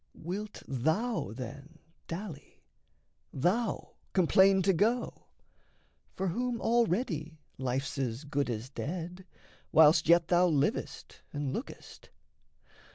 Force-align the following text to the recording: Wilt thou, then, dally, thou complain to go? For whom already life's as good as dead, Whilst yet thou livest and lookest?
Wilt 0.15 0.63
thou, 0.67 1.31
then, 1.31 1.77
dally, 2.07 2.63
thou 3.31 3.93
complain 4.13 4.63
to 4.63 4.73
go? 4.73 5.27
For 6.15 6.29
whom 6.29 6.59
already 6.59 7.37
life's 7.59 7.99
as 7.99 8.23
good 8.23 8.49
as 8.49 8.71
dead, 8.71 9.27
Whilst 9.71 10.09
yet 10.09 10.29
thou 10.29 10.47
livest 10.47 11.21
and 11.31 11.53
lookest? 11.53 12.09